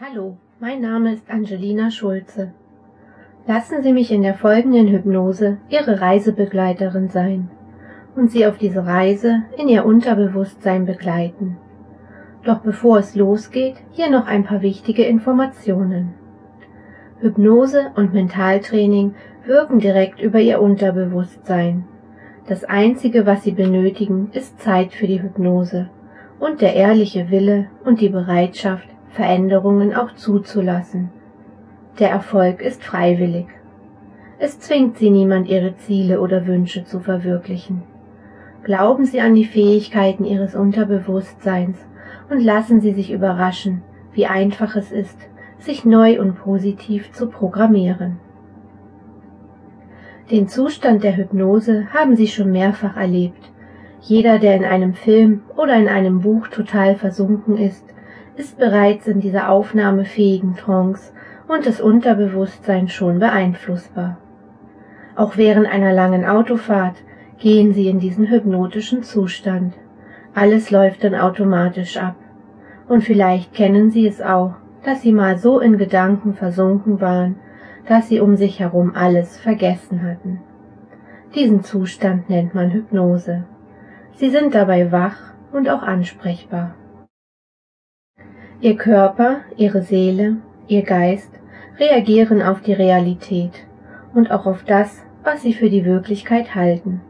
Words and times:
Hallo, 0.00 0.36
mein 0.60 0.80
Name 0.80 1.12
ist 1.12 1.28
Angelina 1.28 1.90
Schulze. 1.90 2.52
Lassen 3.48 3.82
Sie 3.82 3.92
mich 3.92 4.12
in 4.12 4.22
der 4.22 4.34
folgenden 4.34 4.86
Hypnose 4.86 5.58
Ihre 5.70 6.00
Reisebegleiterin 6.00 7.08
sein 7.08 7.50
und 8.14 8.30
Sie 8.30 8.46
auf 8.46 8.58
diese 8.58 8.86
Reise 8.86 9.42
in 9.56 9.66
Ihr 9.66 9.84
Unterbewusstsein 9.84 10.86
begleiten. 10.86 11.56
Doch 12.44 12.60
bevor 12.60 12.98
es 12.98 13.16
losgeht, 13.16 13.74
hier 13.90 14.08
noch 14.08 14.28
ein 14.28 14.44
paar 14.44 14.62
wichtige 14.62 15.02
Informationen. 15.02 16.14
Hypnose 17.18 17.90
und 17.96 18.14
Mentaltraining 18.14 19.16
wirken 19.46 19.80
direkt 19.80 20.20
über 20.20 20.38
Ihr 20.38 20.62
Unterbewusstsein. 20.62 21.86
Das 22.46 22.62
Einzige, 22.62 23.26
was 23.26 23.42
Sie 23.42 23.50
benötigen, 23.50 24.30
ist 24.32 24.60
Zeit 24.60 24.92
für 24.92 25.08
die 25.08 25.20
Hypnose 25.20 25.90
und 26.38 26.60
der 26.60 26.74
ehrliche 26.74 27.32
Wille 27.32 27.66
und 27.84 28.00
die 28.00 28.10
Bereitschaft, 28.10 28.87
Veränderungen 29.10 29.94
auch 29.94 30.14
zuzulassen. 30.14 31.10
Der 31.98 32.10
Erfolg 32.10 32.60
ist 32.62 32.84
freiwillig. 32.84 33.46
Es 34.38 34.60
zwingt 34.60 34.98
Sie 34.98 35.10
niemand, 35.10 35.48
Ihre 35.48 35.76
Ziele 35.76 36.20
oder 36.20 36.46
Wünsche 36.46 36.84
zu 36.84 37.00
verwirklichen. 37.00 37.82
Glauben 38.62 39.04
Sie 39.04 39.20
an 39.20 39.34
die 39.34 39.44
Fähigkeiten 39.44 40.24
Ihres 40.24 40.54
Unterbewusstseins 40.54 41.78
und 42.30 42.40
lassen 42.40 42.80
Sie 42.80 42.92
sich 42.92 43.10
überraschen, 43.12 43.82
wie 44.12 44.26
einfach 44.26 44.76
es 44.76 44.92
ist, 44.92 45.18
sich 45.58 45.84
neu 45.84 46.20
und 46.20 46.36
positiv 46.36 47.10
zu 47.12 47.28
programmieren. 47.28 48.18
Den 50.30 50.46
Zustand 50.46 51.02
der 51.02 51.16
Hypnose 51.16 51.86
haben 51.92 52.14
Sie 52.14 52.28
schon 52.28 52.52
mehrfach 52.52 52.96
erlebt. 52.96 53.50
Jeder, 54.00 54.38
der 54.38 54.54
in 54.54 54.64
einem 54.64 54.94
Film 54.94 55.42
oder 55.56 55.74
in 55.76 55.88
einem 55.88 56.20
Buch 56.20 56.48
total 56.48 56.94
versunken 56.94 57.56
ist, 57.56 57.84
ist 58.38 58.56
bereits 58.56 59.08
in 59.08 59.20
dieser 59.20 59.50
aufnahmefähigen 59.50 60.54
Trance 60.54 61.12
und 61.48 61.66
das 61.66 61.80
Unterbewusstsein 61.80 62.88
schon 62.88 63.18
beeinflussbar. 63.18 64.18
Auch 65.16 65.36
während 65.36 65.66
einer 65.66 65.92
langen 65.92 66.24
Autofahrt 66.24 66.94
gehen 67.38 67.72
Sie 67.72 67.88
in 67.88 67.98
diesen 67.98 68.30
hypnotischen 68.30 69.02
Zustand. 69.02 69.74
Alles 70.34 70.70
läuft 70.70 71.02
dann 71.02 71.16
automatisch 71.16 71.96
ab. 71.96 72.14
Und 72.88 73.02
vielleicht 73.02 73.52
kennen 73.54 73.90
Sie 73.90 74.06
es 74.06 74.22
auch, 74.22 74.54
dass 74.84 75.02
Sie 75.02 75.12
mal 75.12 75.36
so 75.36 75.58
in 75.58 75.76
Gedanken 75.76 76.34
versunken 76.34 77.00
waren, 77.00 77.36
dass 77.88 78.08
Sie 78.08 78.20
um 78.20 78.36
sich 78.36 78.60
herum 78.60 78.92
alles 78.94 79.36
vergessen 79.36 80.02
hatten. 80.02 80.38
Diesen 81.34 81.64
Zustand 81.64 82.30
nennt 82.30 82.54
man 82.54 82.70
Hypnose. 82.70 83.44
Sie 84.14 84.30
sind 84.30 84.54
dabei 84.54 84.92
wach 84.92 85.16
und 85.52 85.68
auch 85.68 85.82
ansprechbar. 85.82 86.74
Ihr 88.60 88.76
Körper, 88.76 89.42
Ihre 89.56 89.82
Seele, 89.82 90.38
Ihr 90.66 90.82
Geist 90.82 91.30
reagieren 91.78 92.42
auf 92.42 92.60
die 92.60 92.72
Realität 92.72 93.52
und 94.14 94.32
auch 94.32 94.46
auf 94.46 94.64
das, 94.64 95.04
was 95.22 95.42
Sie 95.42 95.52
für 95.52 95.70
die 95.70 95.84
Wirklichkeit 95.84 96.56
halten. 96.56 97.00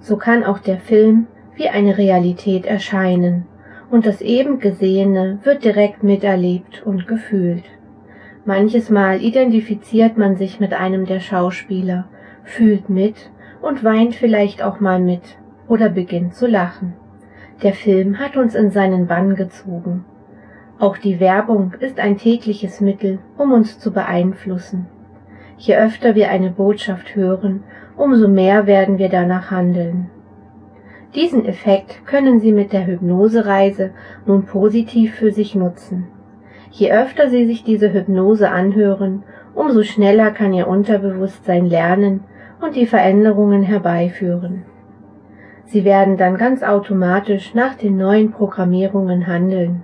So 0.00 0.16
kann 0.16 0.44
auch 0.44 0.60
der 0.60 0.78
Film 0.78 1.26
wie 1.56 1.68
eine 1.68 1.98
Realität 1.98 2.64
erscheinen 2.64 3.44
und 3.90 4.06
das 4.06 4.22
eben 4.22 4.60
Gesehene 4.60 5.40
wird 5.42 5.62
direkt 5.62 6.02
miterlebt 6.02 6.82
und 6.86 7.06
gefühlt. 7.06 7.64
Manches 8.46 8.88
Mal 8.88 9.20
identifiziert 9.20 10.16
man 10.16 10.36
sich 10.36 10.58
mit 10.58 10.72
einem 10.72 11.04
der 11.04 11.20
Schauspieler, 11.20 12.08
fühlt 12.44 12.88
mit 12.88 13.30
und 13.60 13.84
weint 13.84 14.14
vielleicht 14.14 14.62
auch 14.62 14.80
mal 14.80 15.00
mit 15.00 15.36
oder 15.68 15.90
beginnt 15.90 16.34
zu 16.34 16.46
lachen. 16.46 16.94
Der 17.62 17.74
Film 17.74 18.18
hat 18.18 18.38
uns 18.38 18.54
in 18.54 18.70
seinen 18.70 19.06
Bann 19.06 19.34
gezogen. 19.34 20.06
Auch 20.80 20.96
die 20.96 21.18
Werbung 21.18 21.74
ist 21.80 21.98
ein 21.98 22.18
tägliches 22.18 22.80
Mittel, 22.80 23.18
um 23.36 23.50
uns 23.50 23.80
zu 23.80 23.92
beeinflussen. 23.92 24.86
Je 25.56 25.76
öfter 25.76 26.14
wir 26.14 26.30
eine 26.30 26.50
Botschaft 26.50 27.16
hören, 27.16 27.64
umso 27.96 28.28
mehr 28.28 28.68
werden 28.68 28.98
wir 28.98 29.08
danach 29.08 29.50
handeln. 29.50 30.08
Diesen 31.16 31.44
Effekt 31.46 32.06
können 32.06 32.38
Sie 32.38 32.52
mit 32.52 32.72
der 32.72 32.86
Hypnosereise 32.86 33.90
nun 34.24 34.44
positiv 34.44 35.16
für 35.16 35.32
sich 35.32 35.56
nutzen. 35.56 36.06
Je 36.70 36.92
öfter 36.92 37.28
Sie 37.28 37.46
sich 37.46 37.64
diese 37.64 37.92
Hypnose 37.92 38.48
anhören, 38.48 39.24
umso 39.56 39.82
schneller 39.82 40.30
kann 40.30 40.52
Ihr 40.52 40.68
Unterbewusstsein 40.68 41.66
lernen 41.66 42.20
und 42.60 42.76
die 42.76 42.86
Veränderungen 42.86 43.62
herbeiführen. 43.62 44.62
Sie 45.64 45.84
werden 45.84 46.16
dann 46.16 46.36
ganz 46.36 46.62
automatisch 46.62 47.52
nach 47.52 47.74
den 47.74 47.96
neuen 47.96 48.30
Programmierungen 48.30 49.26
handeln. 49.26 49.82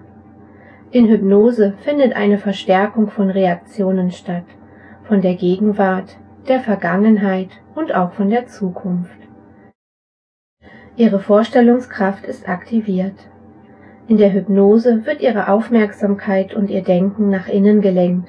In 0.94 1.09
Hypnose 1.09 1.75
findet 1.82 2.15
eine 2.15 2.38
Verstärkung 2.38 3.09
von 3.09 3.28
Reaktionen 3.28 4.12
statt, 4.12 4.44
von 5.03 5.22
der 5.22 5.34
Gegenwart, 5.34 6.19
der 6.47 6.60
Vergangenheit 6.60 7.49
und 7.75 7.93
auch 7.93 8.12
von 8.12 8.31
der 8.31 8.47
Zukunft. 8.47 9.19
Ihre 10.94 11.19
Vorstellungskraft 11.19 12.25
ist 12.25 12.49
aktiviert. 12.49 13.28
In 14.06 14.19
der 14.19 14.33
Hypnose 14.33 15.04
wird 15.04 15.21
Ihre 15.21 15.49
Aufmerksamkeit 15.49 16.54
und 16.54 16.71
Ihr 16.71 16.84
Denken 16.84 17.28
nach 17.28 17.49
innen 17.49 17.81
gelenkt 17.81 18.28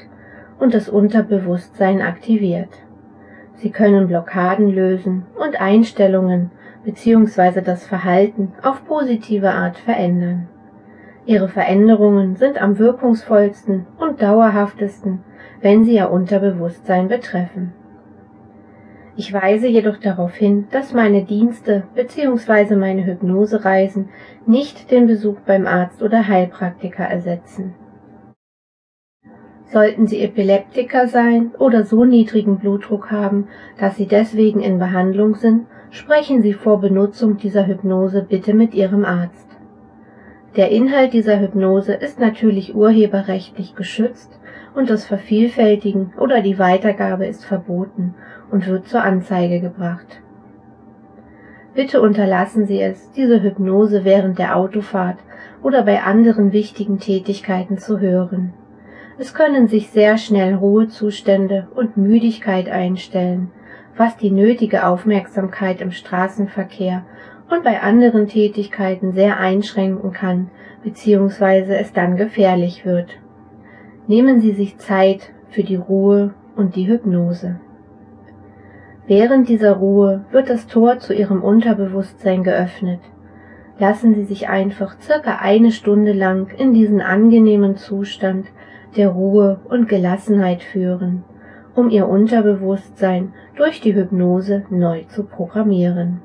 und 0.58 0.74
das 0.74 0.90
Unterbewusstsein 0.90 2.02
aktiviert. 2.02 2.74
Sie 3.54 3.70
können 3.70 4.08
Blockaden 4.08 4.70
lösen 4.70 5.28
und 5.36 5.62
Einstellungen 5.62 6.50
bzw. 6.84 7.62
das 7.62 7.86
Verhalten 7.86 8.54
auf 8.64 8.84
positive 8.88 9.52
Art 9.52 9.78
verändern. 9.78 10.48
Ihre 11.26 11.48
Veränderungen 11.48 12.36
sind 12.36 12.62
am 12.62 12.78
wirkungsvollsten 12.78 13.88
und 13.98 14.22
dauerhaftesten, 14.22 15.24
wenn 15.62 15.84
sie 15.84 15.96
Ihr 15.96 16.12
Unterbewusstsein 16.12 17.08
betreffen. 17.08 17.74
Ich 19.18 19.34
weise 19.34 19.68
jedoch 19.68 19.98
darauf 19.98 20.36
hin, 20.36 20.68
dass 20.72 20.94
meine 20.94 21.24
Dienste 21.24 21.84
bzw. 21.96 22.76
meine 22.76 23.06
Hypnosereisen 23.06 24.10
nicht 24.46 24.92
den 24.92 25.08
Besuch 25.08 25.40
beim 25.46 25.66
Arzt 25.66 26.04
oder 26.04 26.28
Heilpraktiker 26.28 27.06
ersetzen. 27.06 27.74
Sollten 29.64 30.06
Sie 30.06 30.22
Epileptiker 30.22 31.08
sein 31.08 31.52
oder 31.58 31.86
so 31.86 32.06
niedrigen 32.06 32.60
Blutdruck 32.60 33.10
haben, 33.10 33.48
dass 33.80 33.96
Sie 33.96 34.06
deswegen 34.06 34.62
in 34.62 34.78
Behandlung 34.78 35.36
sind, 35.36 35.66
sprechen 35.90 36.42
Sie 36.44 36.54
vor 36.54 36.80
Benutzung 36.80 37.38
dieser 37.38 37.66
Hypnose 37.66 38.22
bitte 38.22 38.54
mit 38.54 38.76
Ihrem 38.76 39.06
Arzt. 39.06 39.55
Der 40.56 40.72
Inhalt 40.72 41.12
dieser 41.12 41.42
Hypnose 41.42 41.94
ist 41.94 42.18
natürlich 42.18 42.76
urheberrechtlich 42.76 43.76
geschützt 43.76 44.32
und 44.74 44.90
das 44.90 45.06
Vervielfältigen 45.06 46.14
oder 46.18 46.42
die 46.42 46.58
Weitergabe 46.58 47.26
ist 47.26 47.44
verboten 47.44 48.16
und 48.52 48.66
wird 48.68 48.88
zur 48.88 49.04
Anzeige 49.04 49.60
gebracht. 49.60 50.22
Bitte 51.74 52.02
unterlassen 52.02 52.68
Sie 52.68 52.82
es, 52.82 53.12
diese 53.12 53.44
Hypnose 53.44 54.06
während 54.06 54.40
der 54.40 54.56
Autofahrt 54.56 55.18
oder 55.62 55.84
bei 55.84 56.02
anderen 56.04 56.54
wichtigen 56.54 57.00
Tätigkeiten 57.00 57.78
zu 57.78 58.00
hören. 58.00 58.54
Es 59.18 59.34
können 59.34 59.68
sich 59.68 59.90
sehr 59.90 60.18
schnell 60.18 60.56
Ruhezustände 60.56 61.68
und 61.76 61.98
Müdigkeit 61.98 62.70
einstellen, 62.70 63.52
was 63.98 64.16
die 64.16 64.32
nötige 64.32 64.88
Aufmerksamkeit 64.88 65.82
im 65.82 65.92
Straßenverkehr 65.92 67.04
und 67.50 67.64
bei 67.64 67.82
anderen 67.82 68.28
Tätigkeiten 68.28 69.14
sehr 69.14 69.40
einschränken 69.40 70.12
kann 70.12 70.50
bzw. 70.84 71.76
es 71.76 71.94
dann 71.94 72.18
gefährlich 72.18 72.86
wird. 72.86 73.18
Nehmen 74.08 74.40
Sie 74.40 74.52
sich 74.52 74.78
Zeit 74.78 75.32
für 75.50 75.64
die 75.64 75.76
Ruhe 75.76 76.34
und 76.56 76.76
die 76.76 76.88
Hypnose. 76.88 77.60
Während 79.08 79.50
dieser 79.50 79.74
Ruhe 79.74 80.26
wird 80.32 80.50
das 80.50 80.68
Tor 80.68 81.00
zu 81.00 81.14
Ihrem 81.14 81.44
Unterbewusstsein 81.44 82.44
geöffnet. 82.44 83.00
Lassen 83.78 84.16
Sie 84.16 84.24
sich 84.24 84.50
einfach 84.50 85.00
circa 85.00 85.38
eine 85.42 85.72
Stunde 85.72 86.14
lang 86.14 86.48
in 86.58 86.74
diesen 86.74 87.02
angenehmen 87.02 87.76
Zustand 87.76 88.48
der 88.96 89.10
Ruhe 89.10 89.60
und 89.70 89.90
Gelassenheit 89.90 90.64
führen, 90.64 91.24
um 91.76 91.90
Ihr 91.90 92.08
Unterbewusstsein 92.08 93.34
durch 93.56 93.82
die 93.82 93.94
Hypnose 93.94 94.64
neu 94.70 95.04
zu 95.04 95.24
programmieren. 95.24 96.22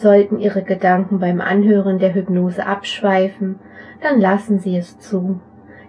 Sollten 0.00 0.38
Ihre 0.38 0.62
Gedanken 0.62 1.18
beim 1.18 1.42
Anhören 1.42 1.98
der 1.98 2.14
Hypnose 2.14 2.64
abschweifen, 2.64 3.56
dann 4.00 4.18
lassen 4.18 4.58
Sie 4.58 4.74
es 4.74 4.98
zu. 4.98 5.40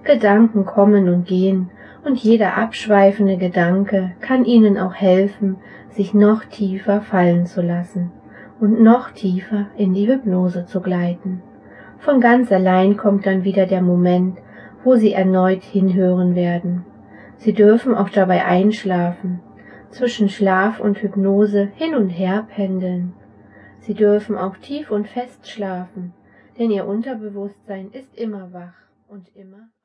Gedanken 0.04 0.66
kommen 0.66 1.08
und 1.08 1.26
gehen, 1.26 1.70
und 2.04 2.18
jeder 2.18 2.58
abschweifende 2.58 3.38
Gedanke 3.38 4.12
kann 4.20 4.44
Ihnen 4.44 4.78
auch 4.78 4.96
helfen, 4.96 5.60
sich 5.92 6.14
noch 6.14 6.44
tiefer 6.44 7.00
fallen 7.00 7.46
zu 7.46 7.62
lassen 7.62 8.12
und 8.60 8.82
noch 8.82 9.12
tiefer 9.12 9.68
in 9.78 9.94
die 9.94 10.10
Hypnose 10.10 10.66
zu 10.66 10.82
gleiten. 10.82 11.42
Von 11.98 12.20
ganz 12.20 12.52
allein 12.52 12.98
kommt 12.98 13.26
dann 13.26 13.46
wieder 13.46 13.66
der 13.66 13.82
Moment, 13.82 14.40
wo 14.84 14.98
Sie 14.98 15.14
erneut 15.14 15.64
hinhören 15.64 16.36
werden. 16.36 16.84
Sie 17.38 17.54
dürfen 17.54 17.96
auch 17.96 18.10
dabei 18.10 18.44
einschlafen, 18.44 19.40
zwischen 19.90 20.28
Schlaf 20.28 20.82
und 20.82 21.02
Hypnose 21.02 21.70
hin 21.78 21.96
und 21.96 22.10
her 22.10 22.46
pendeln 22.54 23.14
Sie 23.82 23.96
dürfen 23.96 24.38
auch 24.38 24.58
tief 24.58 24.92
und 24.92 25.08
fest 25.08 25.50
schlafen, 25.50 26.14
denn 26.60 26.70
Ihr 26.70 26.86
Unterbewusstsein 26.86 27.92
ist 27.92 28.16
immer 28.16 28.54
wach 28.54 28.76
und 29.08 29.36
immer 29.36 29.72